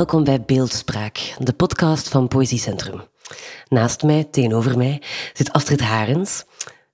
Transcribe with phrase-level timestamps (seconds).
[0.00, 3.02] Welkom bij Beeldspraak, de podcast van Poëziecentrum.
[3.68, 6.44] Naast mij, tegenover mij, zit Astrid Harens.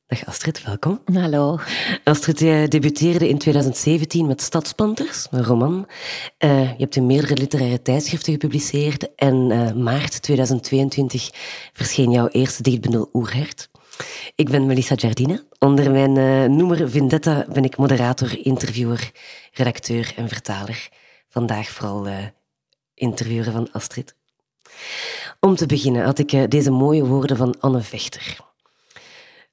[0.06, 1.00] Dag Astrid, welkom.
[1.12, 1.58] Hallo.
[2.04, 5.86] Astrid, jij debuteerde in 2017 met Stadspanters, een roman.
[6.38, 11.30] Uh, je hebt in meerdere literaire tijdschriften gepubliceerd en uh, maart 2022
[11.72, 13.70] verscheen jouw eerste dichtbundel Oerhert.
[14.34, 15.42] Ik ben Melissa Giardina.
[15.58, 19.10] Onder mijn uh, noemer Vendetta ben ik moderator, interviewer,
[19.52, 20.88] redacteur en vertaler.
[21.28, 22.06] Vandaag vooral
[22.96, 24.14] interviewen van Astrid.
[25.40, 28.36] Om te beginnen had ik eh, deze mooie woorden van Anne Vechter.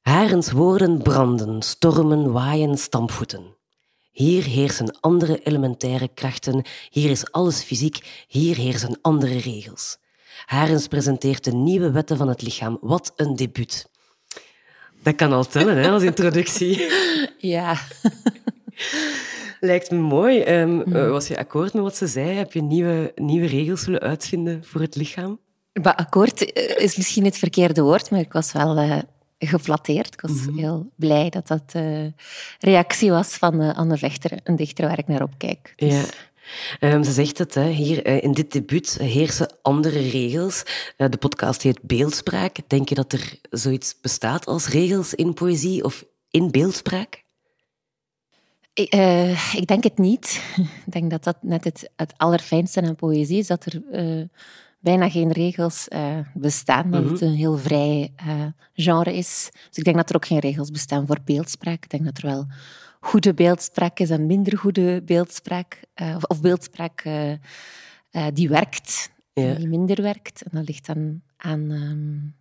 [0.02, 3.56] Harens woorden branden, stormen, waaien, stampvoeten.
[4.12, 9.98] Hier heersen andere elementaire krachten, hier is alles fysiek, hier heersen andere regels.
[10.46, 12.78] Harens presenteert de nieuwe wetten van het lichaam.
[12.82, 13.90] Wat een debuut.
[15.04, 16.82] Dat kan al tellen hè, als introductie.
[17.38, 17.78] Ja.
[19.64, 20.60] Lijkt me mooi.
[20.60, 22.30] Um, was je akkoord met wat ze zei?
[22.30, 25.40] Heb je nieuwe, nieuwe regels willen uitvinden voor het lichaam?
[25.82, 28.98] Maar akkoord eh, is misschien het verkeerde woord, maar ik was wel uh,
[29.40, 30.14] geflatteerd.
[30.14, 30.58] Ik was mhm.
[30.58, 32.14] heel blij dat dat de
[32.60, 35.74] reactie was van uh, Anne Vechter, een dichter waar ik naar opkijk.
[35.76, 35.94] Dus...
[35.94, 36.94] Ja.
[36.94, 40.64] Um, ze zegt het, hè, hier in dit debuut heersen andere regels.
[40.98, 42.58] Uh, de podcast heet Beeldspraak.
[42.68, 47.23] Denk je dat er zoiets bestaat als regels in poëzie of in beeldspraak?
[48.74, 50.44] Ik, uh, ik denk het niet.
[50.86, 54.24] Ik denk dat dat net het, het allerfijnste aan poëzie is, dat er uh,
[54.80, 57.24] bijna geen regels uh, bestaan, dat het mhm.
[57.24, 58.14] een heel vrij
[58.74, 59.50] genre is.
[59.68, 61.84] Dus ik denk dat er ook geen regels bestaan voor beeldspraak.
[61.84, 62.46] Ik denk dat er wel
[63.00, 67.04] goede beeldspraak is en minder goede beeldspraak, of, of, beeldspraak
[68.34, 70.42] die werkt en die minder werkt.
[70.42, 71.72] En dat ligt dan aan...
[71.72, 72.36] Um,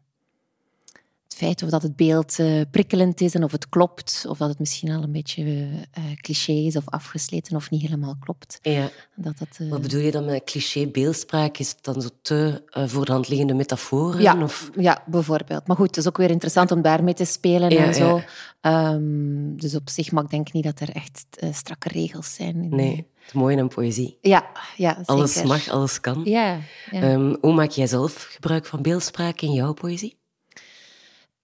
[1.33, 4.49] het feit of dat het beeld uh, prikkelend is en of het klopt, of dat
[4.49, 8.59] het misschien al een beetje uh, cliché is of afgesleten of niet helemaal klopt.
[8.63, 8.91] Ja.
[9.15, 9.71] Dat dat, uh...
[9.71, 11.59] Wat bedoel je dan met cliché beeldspraak?
[11.59, 14.21] Is het dan zo te voor de hand liggende metaforen?
[14.21, 14.71] Ja, of?
[14.77, 15.67] ja, bijvoorbeeld.
[15.67, 18.23] Maar goed, het is ook weer interessant om daarmee te spelen en zo.
[18.61, 22.69] Um, dus op zich, maar ik denk niet dat er echt strakke regels zijn.
[22.69, 22.97] Nee.
[22.97, 24.19] Het is mooi aan poëzie.
[24.21, 25.15] Ja, ja zeker.
[25.15, 26.21] Alles mag, alles kan.
[26.25, 26.59] Ja,
[26.91, 27.13] ja.
[27.13, 30.21] Um, hoe maak jij zelf gebruik van beeldspraak in jouw poëzie?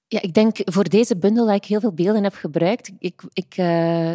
[0.09, 2.91] Ja, ik denk voor deze bundel dat ik heel veel beelden heb gebruikt.
[2.99, 4.13] Ik, ik, uh,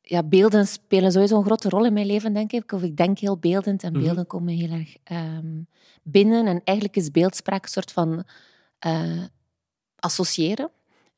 [0.00, 2.72] ja, beelden spelen sowieso een grote rol in mijn leven, denk ik.
[2.72, 4.02] Of ik denk heel beeldend en mhm.
[4.02, 5.66] beelden komen heel erg um,
[6.02, 6.46] binnen.
[6.46, 8.24] En eigenlijk is beeldspraak een soort van
[8.86, 9.24] uh,
[9.96, 10.70] associëren.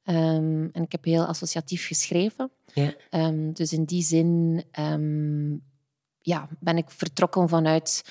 [0.05, 2.51] Um, en ik heb heel associatief geschreven.
[2.75, 2.93] Yeah.
[3.11, 4.63] Um, dus in die zin
[6.27, 8.03] ja, ben ik vertrokken vanuit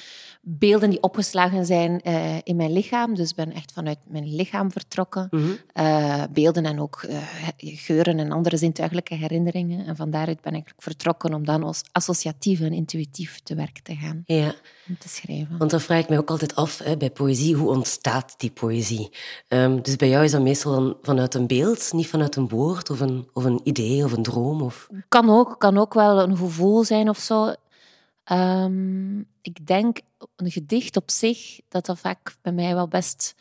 [0.42, 3.16] beelden die opgeslagen zijn uh, in mijn lichaam.
[3.16, 5.28] Dus ben echt vanuit mijn lichaam vertrokken.
[5.31, 5.58] Mm -hmm.
[5.86, 7.18] uh, beelden en ook uh,
[7.58, 9.86] geuren en andere zintuigelijke herinneringen.
[9.86, 13.96] En van daaruit ben ik vertrokken om dan als associatief en intuïtief te werk te
[13.96, 14.24] gaan.
[14.25, 14.54] Ja.
[14.88, 15.58] Om te schrijven.
[15.58, 19.09] Want dan vraag ik mij ook altijd af hè, bij poëzie, hoe ontstaat die poëzie?
[19.48, 22.90] Um, dus bij jou is dat meestal dan vanuit een beeld, niet vanuit een woord
[22.90, 24.62] of een, of een idee of een droom?
[24.62, 24.90] Of...
[25.08, 27.54] Kan ook, kan ook wel een gevoel zijn of zo.
[28.31, 30.00] Um, ik denk
[30.36, 33.36] een gedicht op zich, dat dat vaak bij mij wel best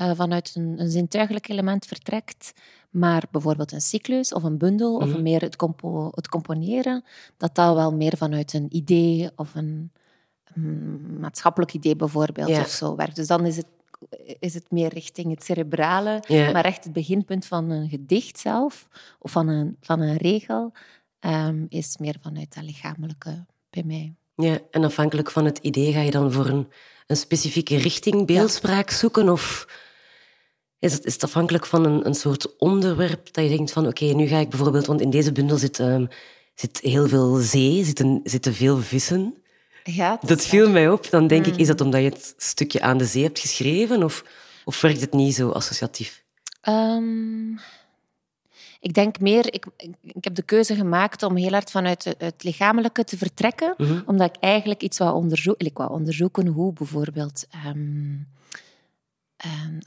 [0.00, 2.52] uh, vanuit een, een, zintuigelijk element vertrekt.
[2.90, 5.08] Maar bijvoorbeeld een cyclus of een bundel mm -hmm.
[5.08, 5.22] of Mhm.
[5.22, 7.04] meer het, compo het, componeren,
[7.36, 9.92] dat dat wel meer vanuit een idee of een,
[10.44, 12.60] een maatschappelijk idee bijvoorbeeld Ja.
[12.60, 13.16] of zo werkt.
[13.16, 13.66] Dus dan is het,
[14.38, 16.52] is het meer richting het cerebrale, Ja.
[16.52, 18.88] maar echt het beginpunt van een gedicht zelf
[19.18, 20.72] of van een, van een regel
[21.20, 24.14] um, is meer vanuit dat lichamelijke bij mij.
[24.36, 26.68] Ja, en afhankelijk van het idee ga je dan voor een,
[27.06, 29.28] een specifieke richting beeldspraak zoeken?
[29.28, 29.66] Of
[30.78, 34.04] is het, is het afhankelijk van een, een soort onderwerp dat je denkt van oké,
[34.04, 34.86] nu ga ik bijvoorbeeld...
[34.86, 36.08] Want in deze bundel zit, um,
[36.54, 39.42] zit heel veel zee, zitten, zitten veel vissen.
[39.84, 41.10] Ja, Dat viel mij op.
[41.10, 44.02] Dan denk ik, is dat omdat je het stukje aan de zee hebt geschreven?
[44.02, 44.24] Of,
[44.64, 46.24] of werkt het niet zo associatief?
[46.68, 47.58] Um,
[48.84, 49.66] ik denk meer, ik,
[50.02, 54.00] ik heb de keuze gemaakt om heel hard vanuit het, het lichamelijke te vertrekken, Mhm.
[54.06, 55.66] omdat ik eigenlijk iets wou onderzoeken.
[55.66, 58.14] Ik wou onderzoeken hoe bijvoorbeeld ehm,
[59.36, 59.78] ehm,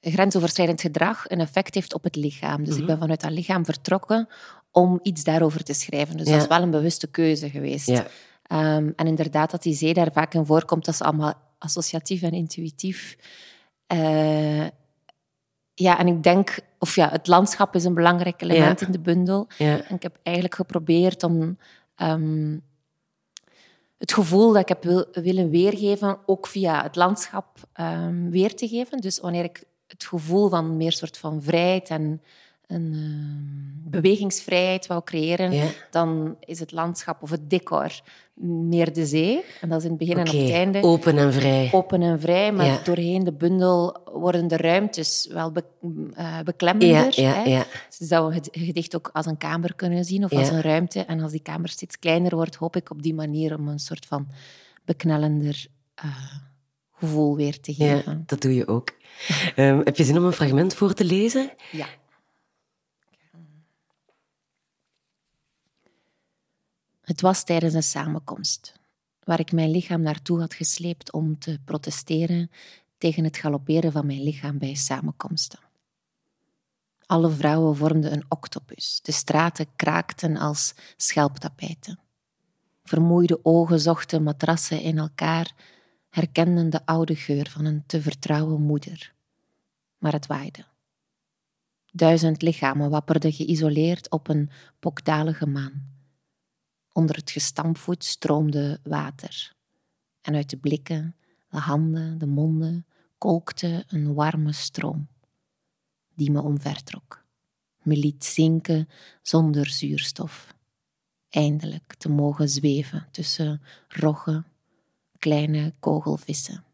[0.00, 2.64] grensoverschrijdend gedrag een effect heeft op het lichaam.
[2.64, 2.86] Dus ik Mhm.
[2.86, 4.28] ben vanuit dat lichaam vertrokken
[4.70, 6.16] om iets daarover te schrijven.
[6.16, 6.32] Dus Ja.
[6.32, 7.86] dat is wel een bewuste keuze geweest.
[7.86, 8.06] Ja.
[8.42, 12.32] Ehm, en inderdaad, dat die zee daar vaak in voorkomt, dat is allemaal associatief en
[12.32, 13.16] intuïtief.
[13.86, 14.66] Eh,
[15.78, 18.86] ja, en ik denk, of ja, het landschap is een belangrijk element Ja.
[18.86, 19.46] in de bundel.
[19.58, 19.82] Ja.
[19.84, 21.58] En ik heb eigenlijk geprobeerd om
[21.94, 22.56] ehm,
[23.98, 28.68] het gevoel dat ik heb wil, willen weergeven, ook via het landschap ehm, weer te
[28.68, 29.00] geven.
[29.00, 32.22] Dus wanneer ik het gevoel van meer soort van vrijheid en
[32.66, 35.66] een ehm, bewegingsvrijheid wou creëren, Ja.
[35.90, 38.00] dan is het landschap of het decor
[38.40, 39.44] meer de zee.
[39.60, 41.68] En dat is in het begin en op het einde open en vrij.
[41.72, 42.80] open en vrij, maar Ja.
[42.84, 45.64] doorheen de bundel worden de ruimtes wel be,
[46.14, 47.20] eh, beklemmender.
[47.20, 47.50] Ja, ja, hè.
[47.50, 47.66] ja.
[47.98, 51.00] Dus dat we het gedicht ook als een kamer kunnen zien of als een ruimte.
[51.00, 54.06] En als die kamer steeds kleiner wordt, hoop ik op die manier om een soort
[54.06, 54.28] van
[54.84, 56.04] beknellender eh,
[56.92, 58.22] gevoel weer te Ja, geven.
[58.26, 58.90] dat doe je ook.
[59.56, 61.50] Ehm, heb je zin om een fragment voor te lezen?
[61.72, 61.86] Ja.
[67.08, 68.72] Het was tijdens een samenkomst,
[69.24, 72.50] waar ik mijn lichaam naartoe had gesleept om te protesteren
[72.98, 75.58] tegen het galopperen van mijn lichaam bij samenkomsten.
[77.06, 79.00] Alle vrouwen vormden een octopus.
[79.02, 81.98] De straten kraakten als schelptapijten.
[82.84, 85.54] Vermoeide ogen zochten matrassen in elkaar,
[86.10, 89.14] herkenden de oude geur van een te vertrouwen moeder.
[89.98, 90.64] Maar het waaide.
[91.92, 95.97] Duizend lichamen wapperden geïsoleerd op een pokdalige maan.
[96.92, 99.56] Onder het gestampvoet stroomde water.
[100.20, 101.16] En uit de blikken,
[101.48, 102.86] de handen, de monden
[103.18, 105.08] kolkte een warme stroom,
[106.14, 107.24] die me omvertrok,
[107.82, 108.88] me liet zinken
[109.22, 110.54] zonder zuurstof.
[111.28, 114.44] Eindelijk te mogen zweven tussen rogge,
[115.18, 116.64] kleine kogelvissen.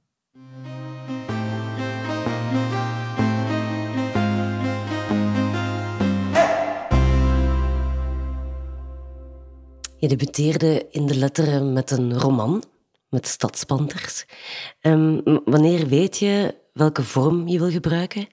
[10.04, 12.64] Je debuteerde in de letteren met een roman,
[13.08, 14.24] met stadspanters.
[14.80, 18.26] Ehm, wanneer weet je welke vorm je wil gebruiken?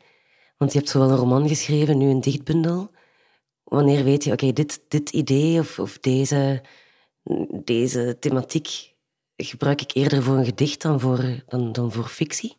[0.58, 2.92] Want je hebt zowel een roman geschreven, nu een dichtbundel.
[3.64, 6.64] Wanneer weet je, oké, dit, dit idee of, of deze,
[7.64, 8.94] deze thematiek
[9.36, 12.58] gebruik ik eerder voor een gedicht dan voor, dan, dan voor fictie?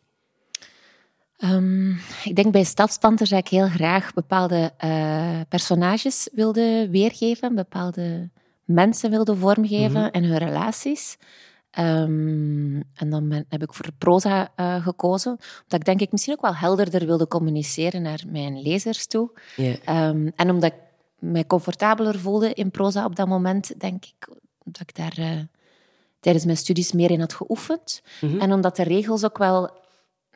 [1.37, 1.91] Ehm,
[2.23, 8.29] ik denk bij Stadspanters dat ik heel graag bepaalde eh, personages wilde weergeven, bepaalde
[8.65, 11.17] mensen wilde vormgeven en hun relaties.
[11.71, 16.33] Ehm, en dan ben- heb ik voor proza eh, gekozen, omdat ik denk ik misschien
[16.33, 19.31] ook wel helderder wilde communiceren naar mijn lezers toe.
[19.85, 20.77] Ehm, en omdat ik
[21.19, 24.27] mij comfortabeler voelde in proza op dat moment, denk ik
[24.63, 25.39] dat ik daar eh,
[26.19, 28.01] tijdens mijn studies meer in had geoefend.
[28.39, 29.81] En omdat de regels ook wel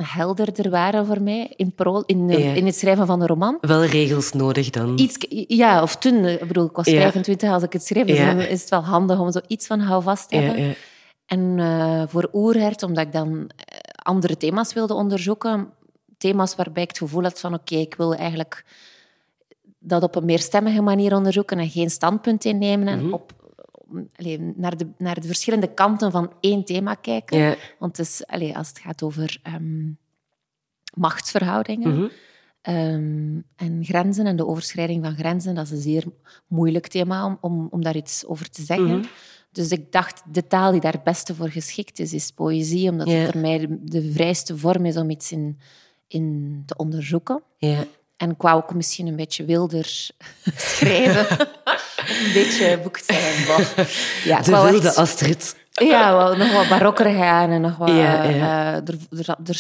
[0.03, 2.53] helderder waren voor mij in, pro, in, eh, Ja.
[2.53, 3.57] in het schrijven van de roman.
[3.61, 4.99] Wel regels nodig dan.
[4.99, 5.17] Iets,
[5.47, 6.99] ja, of toen, eh, ik bedoel, ik was Ja.
[7.01, 8.33] 25 als ik het schreef, dus Ja.
[8.33, 10.75] dan is het wel handig om zo iets van houvast te hebben.
[11.25, 13.49] En eh, voor Oerhert, omdat ik dan
[14.03, 15.69] andere thema's wilde onderzoeken,
[16.17, 18.65] thema's waarbij ik het gevoel had van oké, ik wil eigenlijk
[19.79, 23.31] dat op een meerstemmige manier onderzoeken en geen standpunt innemen en op,
[24.15, 27.37] allee, naar, de, naar de verschillende kanten van één thema kijken.
[27.37, 27.55] Ja.
[27.79, 29.89] Want het is, allee, als het gaat over ehm,
[30.93, 32.07] machtsverhoudingen Mhm.
[32.61, 36.03] ehm, en grenzen en de overschrijding van grenzen, dat is een zeer
[36.47, 38.97] moeilijk thema om, om, om daar iets over te zeggen.
[38.97, 39.05] Mhm.
[39.51, 43.07] Dus ik dacht, de taal die daar het beste voor geschikt is, is poëzie, omdat
[43.11, 45.59] het voor mij de, de vrijste vorm is om iets in,
[46.07, 47.43] in te onderzoeken.
[47.57, 47.85] ja.
[48.17, 49.85] En ik wou ook misschien een beetje wilder
[50.55, 51.39] schrijven.
[52.07, 53.45] een beetje boek zijn.
[54.23, 55.55] Ja, De wilde echt- Astrid.
[55.71, 57.89] ja, wel nog wat barokker gaan en nog wat...
[57.89, 58.73] Ja, eh, ja.
[58.73, 59.59] er, er, er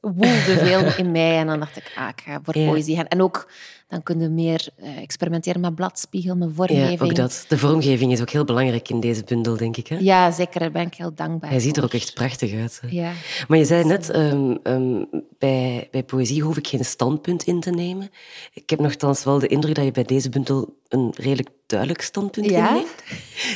[0.00, 2.68] woelde veel in mij en dan dacht ik, ah, ik ga voor Ja.
[2.70, 3.06] poëzie gaan.
[3.06, 3.50] En ook,
[3.88, 7.00] dan kun je meer eh, experimenteren met bladspiegel, met Ja, vormgeving.
[7.02, 7.44] ook dat.
[7.48, 9.86] De vormgeving is ook heel belangrijk in deze bundel, denk ik.
[9.86, 9.96] Hè?
[10.00, 10.60] Ja, zeker.
[10.60, 12.78] Daar ben ik heel dankbaar Hij ziet er ook echt prachtig uit.
[12.82, 12.88] hè.
[12.90, 13.12] Ja.
[13.48, 15.04] Maar je zei net, ehm, ehm,
[15.38, 18.10] bij, bij poëzie hoef ik geen standpunt in te nemen.
[18.52, 22.50] Ik heb nogthans wel de indruk dat je bij deze bundel een redelijk duidelijk standpunt
[22.50, 22.68] Ja?
[22.68, 22.88] inneemt.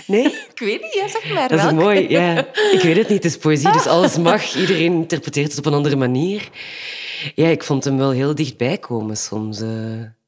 [0.06, 0.24] Nee?
[0.54, 2.38] Ik weet niet, ja, zeg maar Dat is mooi, ja.
[2.76, 4.54] Ik weet het niet, het is poëzie, dus alles mag.
[4.56, 6.48] Iedereen interpreteert het op een andere manier.
[7.34, 9.60] Ja, ik vond hem wel heel dichtbij komen soms.
[9.60, 9.68] eh,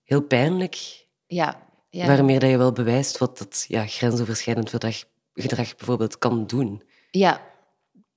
[0.05, 1.07] heel pijnlijk.
[1.27, 2.07] Ja, ja.
[2.07, 6.83] Waarmee dat je wel bewijst wat dat ja, grensoverschrijdend gedrag, gedrag bijvoorbeeld kan doen.
[7.11, 7.53] ja.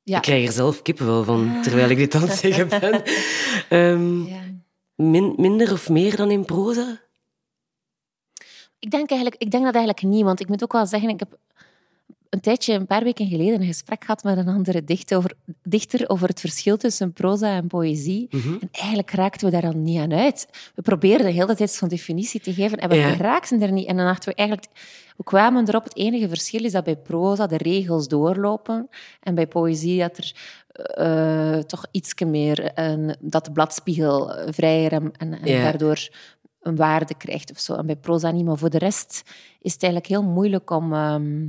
[0.03, 0.15] Ja.
[0.15, 3.03] Ik krijg er zelf kippenvel van, terwijl ik dit aan het zeggen ben.
[3.69, 4.39] Ehm, ja.
[4.95, 6.99] min- minder of meer dan in proza?
[8.79, 11.19] Ik denk, eigenlijk, ik denk dat eigenlijk niet, want ik moet ook wel zeggen, ik
[11.19, 11.37] heb
[12.29, 15.31] een tijdje, een paar weken geleden, een gesprek gehad met een andere dichter over,
[15.63, 18.27] dichter over het verschil tussen proza en poëzie.
[18.31, 18.53] Mhm.
[18.59, 20.47] En eigenlijk raakten we daar dan niet aan uit.
[20.75, 23.15] We probeerden de hele tijd zo'n definitie te geven en we Ja.
[23.15, 23.87] raakten er niet.
[23.87, 24.69] En dan dachten we eigenlijk...
[25.17, 28.89] We kwamen erop, het enige verschil is dat bij proza de regels doorlopen
[29.21, 30.35] en bij poëzie dat er
[30.77, 32.71] eh, toch iets meer...
[32.79, 36.07] een- dat de bladspiegel vrijer en, en, daardoor
[36.61, 37.75] een waarde krijgt of zo.
[37.75, 38.45] En bij proza niet.
[38.45, 39.21] Maar voor de rest
[39.61, 41.47] is het eigenlijk heel moeilijk om, ehm,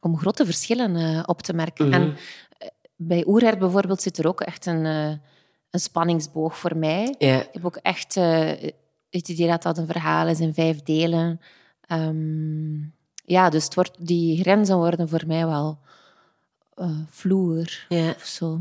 [0.00, 1.88] om grote verschillen eh, op te merken.
[1.88, 1.94] Mhm.
[1.94, 2.16] En
[2.58, 5.08] eh, bij Oerhert bijvoorbeeld zit er ook echt een, eh,
[5.70, 7.14] een spanningsboog voor mij.
[7.18, 8.14] Ik heb ook echt
[9.10, 11.40] het idee dat dat een verhaal is in vijf delen.
[11.80, 12.76] Ehm,
[13.24, 15.78] ja, dus het wordt, die grenzen worden voor mij wel
[17.08, 18.10] vloer Ja.
[18.10, 18.60] of zo.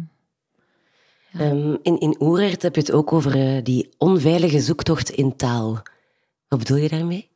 [1.33, 5.81] Ehm, in, in Oerert heb je het ook over die onveilige zoektocht in taal.
[6.47, 7.29] Wat bedoel je daarmee?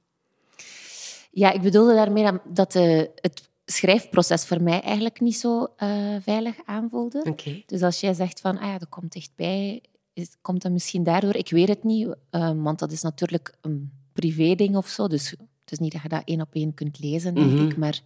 [1.31, 6.15] Ja, ik bedoelde daarmee dat, dat de, het schrijfproces voor mij eigenlijk niet zo eh,
[6.21, 7.21] veilig aanvoelde.
[7.65, 9.81] Dus als jij zegt van, ah ja, dat komt dichtbij,
[10.13, 11.35] is, komt dat misschien daardoor?
[11.35, 15.07] Ik weet het niet, eh, want dat is natuurlijk een privé-ding of zo.
[15.07, 17.65] Dus het is niet dat je dat één op één kunt lezen, denk Mhm.
[17.65, 17.77] ik.
[17.77, 18.01] Maar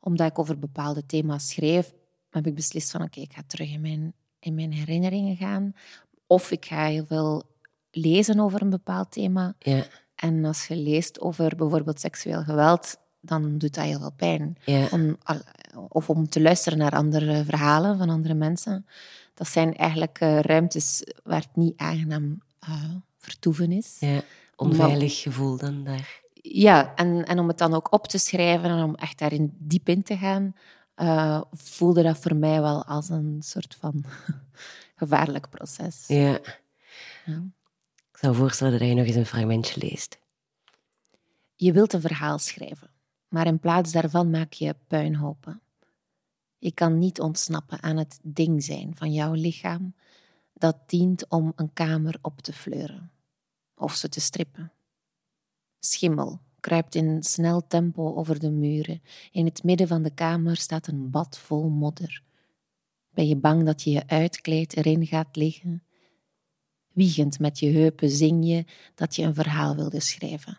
[0.00, 1.92] omdat ik over bepaalde thema's schreef,
[2.30, 5.72] heb ik beslist van, oké, ik ga terug in mijn, in mijn herinneringen gaan.
[6.26, 7.42] Of ik ga heel veel
[7.90, 9.54] lezen over een bepaald thema.
[9.58, 9.84] Ja.
[10.14, 14.58] En als je leest over bijvoorbeeld seksueel geweld, dan doet dat heel veel pijn.
[14.64, 14.88] Ja.
[14.90, 15.18] Om,
[15.88, 18.86] of om te luisteren naar andere verhalen van andere mensen.
[19.34, 22.84] Dat zijn eigenlijk eh, ruimtes waar het niet aangenaam eh,
[23.18, 23.96] vertoeven is.
[24.00, 24.20] ja.
[24.56, 26.20] Onveilig gevoel dan daar.
[26.32, 29.88] Ja, en, en om het dan ook op te schrijven en om echt daarin diep
[29.88, 30.54] in te gaan,
[30.94, 34.04] eh, voelde dat voor mij wel als een soort van
[35.00, 36.04] gevaarlijk proces.
[36.06, 36.38] Ja.
[37.24, 37.42] Ja.
[38.10, 40.18] Ik zou voorstellen dat je nog eens een fragmentje leest.
[41.54, 42.90] Je wilt een verhaal schrijven,
[43.28, 45.60] maar in plaats daarvan maak je puinhopen.
[46.58, 49.94] Je kan niet ontsnappen aan het ding zijn van jouw lichaam
[50.52, 53.10] dat dient om een kamer op te fleuren
[53.74, 54.72] of ze te strippen.
[55.78, 59.02] Schimmel kruipt in snel tempo over de muren.
[59.32, 62.22] In het midden van de kamer staat een bad vol modder.
[63.10, 65.82] Ben je bang dat je je uitkleed erin gaat liggen?
[66.92, 70.58] Wiegend met je heupen zing je dat je een verhaal wilde schrijven.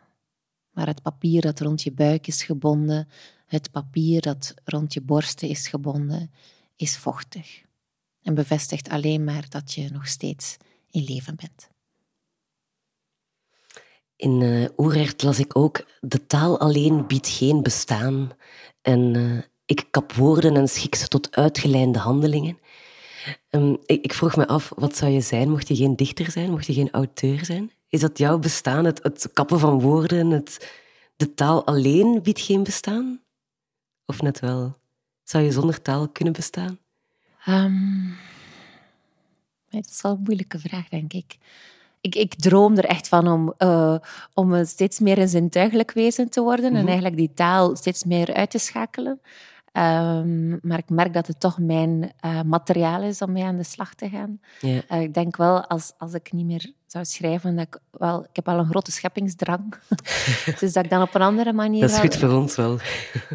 [0.71, 3.07] Maar het papier dat rond je buik is gebonden,
[3.45, 6.31] het papier dat rond je borsten is gebonden,
[6.75, 7.61] is vochtig.
[8.21, 10.57] En bevestigt alleen maar dat je nog steeds
[10.89, 11.69] in leven bent.
[14.15, 18.31] In Oerert las ik ook: de taal alleen biedt geen bestaan.
[18.81, 22.59] En eh, ik kap woorden en schik ze tot uitgelijnde handelingen.
[23.49, 26.49] Ehm, ik, ik vroeg me af, wat zou je zijn mocht je geen dichter zijn,
[26.49, 27.71] mocht je geen auteur zijn?
[27.89, 30.71] Is dat jouw bestaan, het, het kappen van woorden, het,
[31.15, 33.21] de taal alleen biedt geen bestaan?
[34.05, 34.75] Of net wel?
[35.23, 36.79] Zou je zonder taal kunnen bestaan?
[37.45, 38.07] Ehm,
[39.69, 41.37] dat is wel een moeilijke vraag, denk ik.
[42.01, 43.95] Ik, ik droom er echt van om, eh,
[44.33, 48.49] om steeds meer een zintuigelijk wezen te worden en eigenlijk die taal steeds meer uit
[48.49, 49.21] te schakelen.
[49.71, 53.63] Ehm, maar ik merk dat het toch mijn eh, materiaal is om mee aan de
[53.63, 54.39] slag te gaan.
[54.61, 58.23] Eh, ik denk wel, als, als ik niet meer zou schrijven, dat ik wel...
[58.23, 59.75] Ik heb wel een grote scheppingsdrang.
[60.59, 61.81] dus dat ik dan op een andere manier...
[61.81, 62.79] Dat is wel- goed voor ons wel.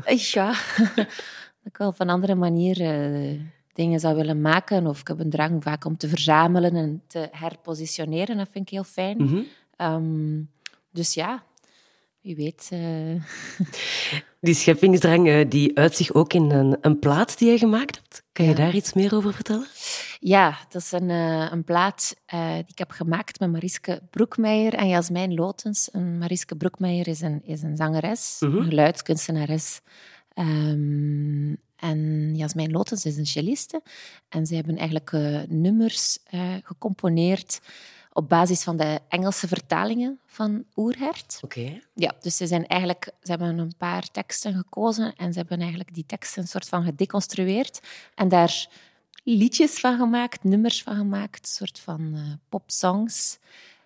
[0.06, 0.54] ja.
[0.94, 3.40] dat ik wel op een andere manier eh,
[3.72, 4.86] dingen zou willen maken.
[4.86, 8.36] Of ik heb een drang vaak om te verzamelen en te herpositioneren.
[8.36, 9.16] Dat vind ik heel fijn.
[9.24, 9.40] Mhm.
[9.76, 10.40] Ehm,
[10.92, 11.42] dus ja,
[12.20, 12.68] wie weet.
[12.70, 13.22] eh,
[14.40, 18.22] Die scheppingsdrang eh, die uit zich ook in een, een plaat die je gemaakt hebt.
[18.32, 18.56] Kan je Ja.
[18.56, 19.66] daar iets meer over vertellen?
[20.26, 24.74] Ja, dat is een, eh, een plaat eh, die ik heb gemaakt met Mariske Broekmeijer
[24.74, 25.90] en Jasmijn Lotens.
[25.90, 28.56] En Mariske Broekmeijer is een, is een zangeres, Mhm.
[28.56, 29.80] een geluidskunstenares.
[30.34, 33.82] Ehm, en Jasmijn Lotens is een celliste.
[34.28, 36.18] En ze hebben eigenlijk eh, nummers
[36.62, 37.60] gecomponeerd
[38.12, 41.38] op basis van de Engelse vertalingen van Oerhert.
[41.42, 41.80] Oké.
[41.94, 45.94] Ja, dus ze, zijn eigenlijk, ze hebben een paar teksten gekozen en ze hebben eigenlijk
[45.94, 47.80] die teksten een soort van gedeconstrueerd
[48.14, 48.68] en daar
[49.24, 53.38] liedjes van gemaakt, nummers van gemaakt, een soort van eh, popsongs.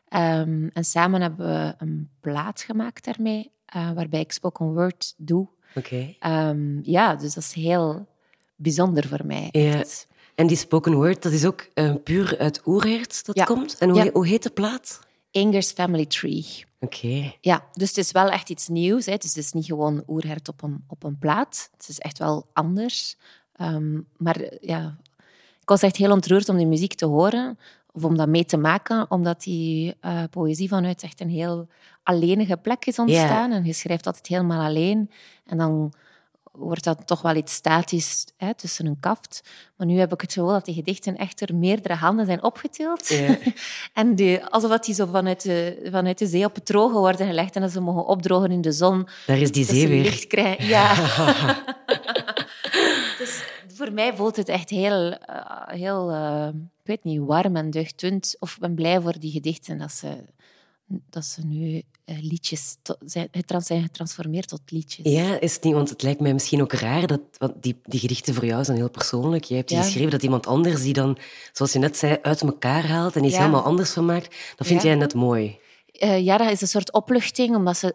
[0.09, 5.49] Ehm, en samen hebben we een plaat gemaakt daarmee, eh, waarbij ik spoken word doe.
[5.75, 6.15] Oké.
[6.19, 8.07] Ehm, ja, dus dat is heel
[8.57, 9.49] bijzonder voor mij.
[9.53, 9.85] Ja.
[10.35, 13.45] En die spoken word, dat is ook eh, puur uit Oerhert dat Ja.
[13.45, 13.79] komt?
[13.79, 14.11] En hoe, Ja.
[14.13, 15.01] hoe heet de plaat?
[15.31, 16.47] Inger's Family Tree.
[16.81, 17.33] Oké.
[17.41, 19.07] Ja, dus het is wel echt iets nieuws.
[19.07, 19.17] Hè.
[19.17, 21.69] Dus het is niet gewoon oerhert op een, op een plaat.
[21.77, 23.17] Het is echt wel anders.
[23.53, 24.97] Ehm, maar ja,
[25.69, 27.59] ik was echt heel ontroerd om die muziek te horen.
[27.93, 29.07] Of om dat mee te maken.
[29.09, 31.69] Omdat die eh, poëzie vanuit echt een heel
[32.03, 33.53] alleenige plek is ontstaan.
[33.53, 35.11] En je schrijft altijd helemaal alleen.
[35.47, 35.93] En dan
[36.53, 39.43] wordt dat toch wel iets statisch hè, tussen een kaft.
[39.77, 43.11] Maar nu heb ik het gevoel dat die gedichten echt er meerdere handen zijn opgetild.
[43.93, 47.55] En die, alsof die zo vanuit de, vanuit de zee op het droge worden gelegd
[47.55, 49.09] en dat ze mogen opdrogen in de zon.
[49.27, 50.27] Daar is die zee weer.
[50.27, 50.67] Krijgen.
[50.67, 50.95] Ja.
[53.89, 55.17] voor mij voelt het echt heel, uh,
[55.67, 58.37] heel uh, ik weet niet, warm en deugdend.
[58.39, 60.25] Of ik ben blij voor die gedichten dat ze
[61.11, 63.29] dat ze nu uh, liedjes zijn,
[63.59, 65.13] zijn getransformeerd tot liedjes.
[65.13, 68.01] Ja, is het niet, want het lijkt mij misschien ook raar dat want die, die
[68.01, 69.45] gedichten voor jou zijn heel persoonlijk.
[69.45, 71.19] Je hebt die geschreven dat iemand anders die dan,
[71.53, 74.37] zoals je net zei, uit elkaar haalt en iets helemaal anders van maakt.
[74.57, 75.59] Dat vind jij net mooi.
[75.99, 77.95] Ja, dat is een soort opluchting, omdat ze...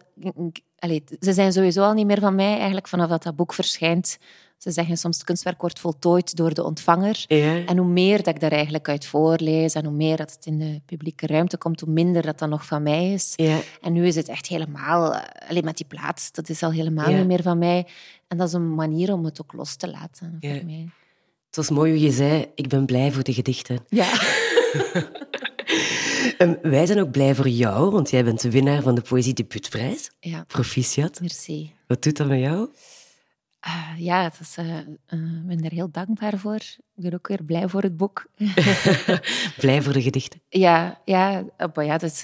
[0.78, 4.18] Allez, ze zijn sowieso al niet meer van mij, eigenlijk vanaf dat dat boek verschijnt.
[4.64, 7.24] Ze zeggen soms het kunstwerk wordt voltooid door de ontvanger.
[7.66, 10.58] En hoe meer dat ik daar eigenlijk uit voorlees en hoe meer dat het in
[10.58, 13.32] de publieke ruimte komt, hoe minder dat dan nog van mij is.
[13.36, 13.60] Ja.
[13.80, 17.12] En nu is het echt helemaal, eh, alleen met die plaats, dat is al helemaal
[17.12, 17.86] niet meer van mij.
[18.28, 20.88] En dat is een manier om het ook los te laten voor mij.
[21.46, 23.84] Het was mooi hoe je zei, ik ben blij voor de gedichten.
[23.88, 24.12] Ja.
[26.38, 29.34] um, wij zijn ook blij voor jou, want jij bent de winnaar van de Poëzie
[29.34, 30.10] Debuutprijs.
[30.20, 30.44] Ja.
[30.46, 31.20] Proficiat.
[31.20, 31.72] Merci.
[31.86, 32.68] Wat doet dat met jou?
[33.66, 36.54] Uh, ja, het is, uh, ik ben er heel dankbaar voor.
[36.54, 38.26] Ik ben ook weer blij voor het boek.
[39.60, 40.40] blij voor de gedichten?
[40.48, 41.44] Ja, ja,
[41.74, 42.20] maar ja dat is,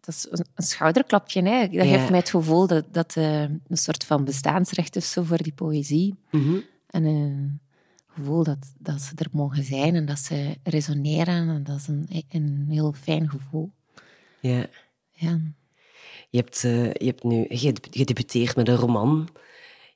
[0.00, 1.42] dat is een schouderklapje.
[1.42, 1.68] Hè.
[1.68, 5.54] Dat geeft mij het gevoel dat, dat een soort van bestaansrecht is zo voor die
[5.54, 6.14] poëzie.
[6.30, 7.60] Mm En een
[8.06, 11.48] gevoel dat, dat ze er mogen zijn en dat ze resoneren.
[11.48, 13.72] En dat is een, een heel fijn gevoel.
[14.40, 14.66] Ja.
[15.10, 15.40] Ja.
[16.30, 17.46] Je hebt, uh, je hebt nu
[17.90, 19.28] gedebuteerd met een roman.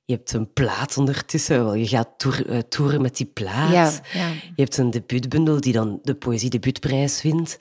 [0.04, 1.78] Je hebt een plaat ondertussen.
[1.78, 3.72] Je gaat toer, uh, toeren met die plaat.
[3.72, 4.28] Ja, ja.
[4.28, 7.58] Je hebt een debuutbundel die dan de Poëzie Debuutprijs wint.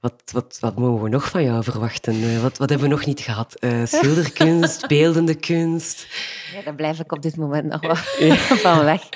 [0.00, 2.14] Wat, wat, wat mogen we nog van jou verwachten?
[2.14, 3.56] Uh, wat, wat hebben we nog niet gehad?
[3.84, 6.06] schilderkunst, beeldende kunst.
[6.54, 7.94] Ja, daar blijf ik op dit moment nog wel
[8.66, 9.08] van weg.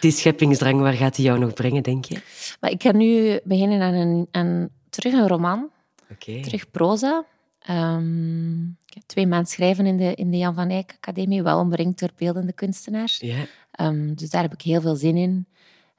[0.00, 2.20] Die scheppingsdrang, waar gaat die jou nog brengen, denk je?
[2.60, 5.70] Maar ik ga nu beginnen aan een, aan, terug een roman.
[6.10, 6.40] Okay.
[6.40, 7.24] Terug proza.
[7.70, 11.58] Um, ik heb twee maanden schrijven in de, in de Jan van Eyck Academie, wel
[11.58, 13.22] omringd door beeldende kunstenaars.
[13.80, 15.46] Um, dus daar heb ik heel veel zin in.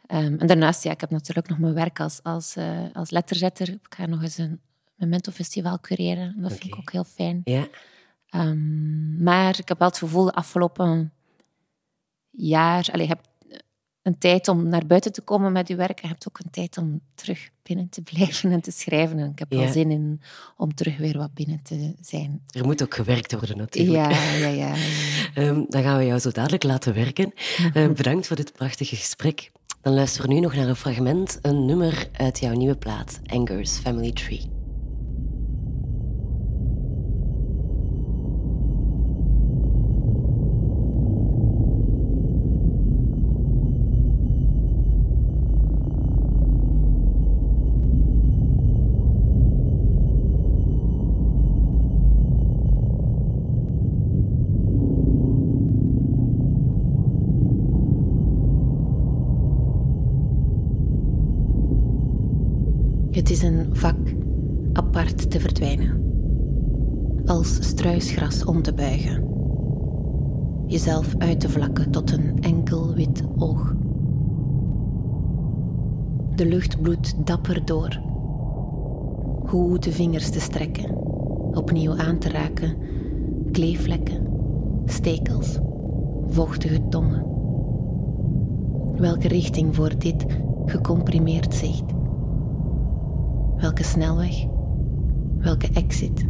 [0.08, 3.70] Um, en daarnaast, ja, ik heb natuurlijk nog mijn werk als, als, uh, als letterzetter.
[3.70, 4.60] Ik ga nog eens een
[4.96, 6.42] Memento Festival cureren.
[6.42, 7.42] Dat vind ik ook heel fijn.
[7.44, 7.68] Ja.
[9.18, 11.14] maar ik heb wel het gevoel, de afgelopen
[12.30, 12.90] jaar...
[12.92, 13.22] Allez, heb
[14.04, 16.00] een tijd om naar buiten te komen met je werk.
[16.00, 19.20] En je hebt ook een tijd om terug binnen te blijven en te schrijven.
[19.20, 20.22] En ik heb wel zin in
[20.58, 22.42] om terug weer wat binnen te zijn.
[22.50, 24.12] Er moet ook gewerkt worden natuurlijk.
[24.12, 24.74] Ja, ja, ja.
[25.36, 27.34] um, dan gaan we jou zo dadelijk laten werken.
[27.74, 29.52] Um, bedankt voor dit prachtige gesprek.
[29.82, 33.78] Dan luisteren we nu nog naar een fragment, een nummer uit jouw nieuwe plaat, Anger's
[33.78, 34.63] Family Tree.
[63.34, 63.98] Is een vak
[64.74, 66.02] apart te verdwijnen.
[67.26, 69.24] Als struisgras om te buigen.
[70.68, 73.76] Jezelf uit te vlakken tot een enkel wit oog.
[76.36, 78.02] De lucht bloedt dapper door.
[79.46, 80.96] Hoe de vingers te strekken,
[81.56, 82.78] opnieuw aan te raken,
[83.52, 84.28] kleefvlekken,
[84.86, 85.60] stekels,
[86.28, 87.26] vochtige tongen.
[88.96, 90.26] Welke richting voor dit
[90.66, 91.93] gecomprimeerd zicht?
[93.64, 94.46] Welke snelweg?
[95.38, 96.26] Welke exit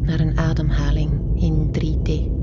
[0.00, 2.39] naar een ademhaling in 3D?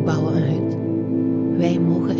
[0.00, 0.76] We bouwen een hut.
[1.58, 2.16] Wij mogen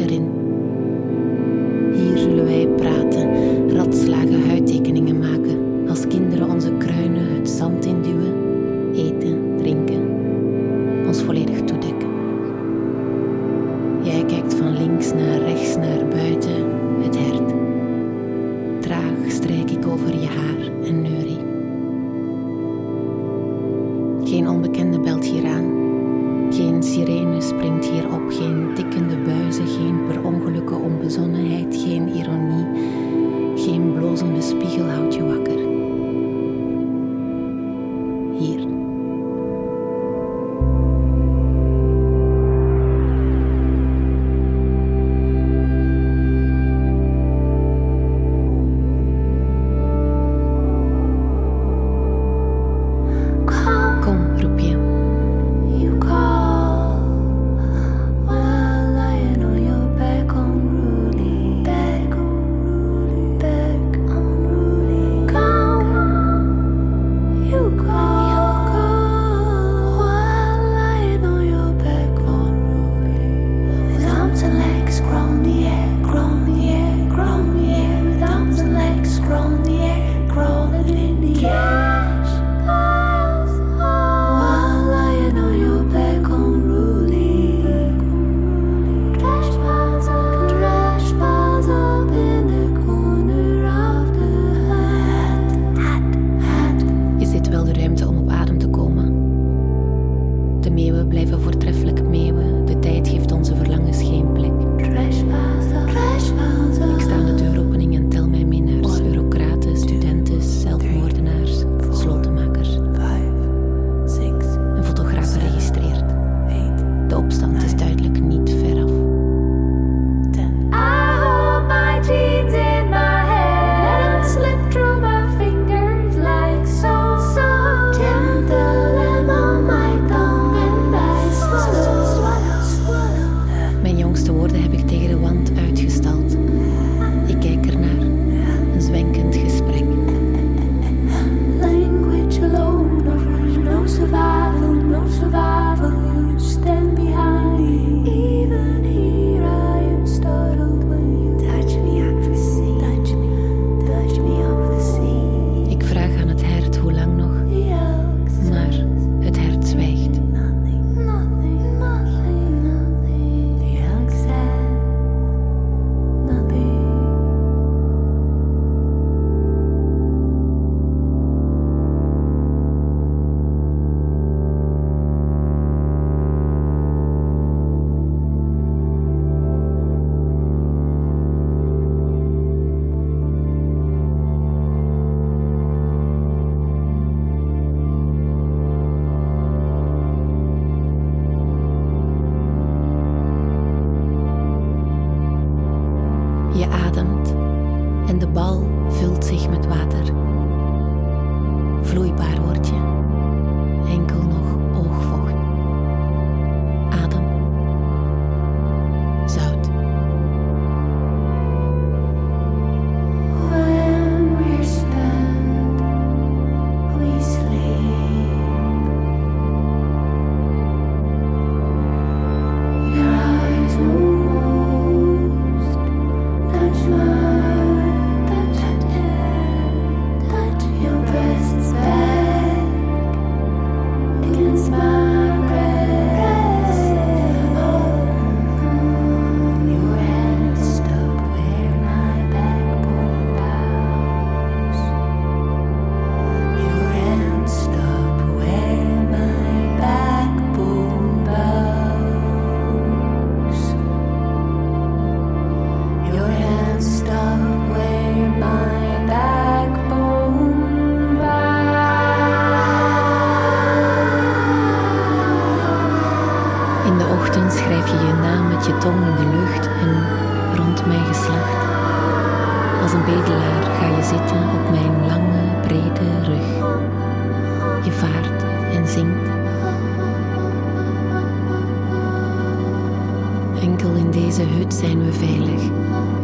[101.24, 102.39] blijven voortreffelijk meeuwen.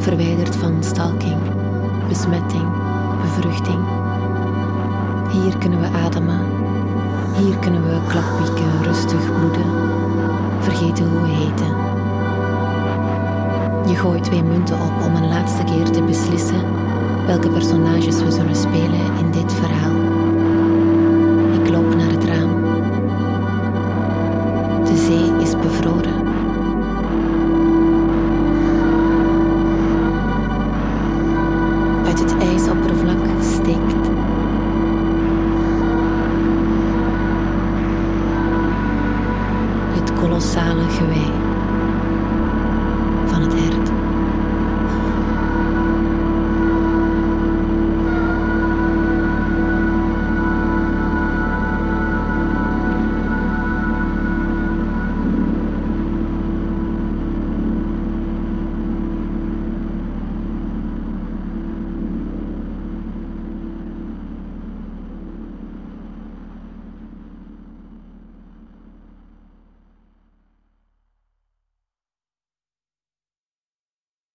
[0.07, 1.41] Verwijderd van stalking,
[2.09, 2.65] besmetting,
[3.23, 3.85] bevruchting.
[5.33, 6.41] Hier kunnen we ademen,
[7.37, 9.67] hier kunnen we klapwieken rustig bloeden,
[10.61, 11.75] vergeten hoe we heten.
[13.91, 16.65] Je gooit twee munten op om een laatste keer te beslissen
[17.27, 19.97] welke personages we zullen spelen in dit verhaal.
[21.63, 22.65] Ik loop naar het raam.
[24.85, 26.26] De zee is bevroren.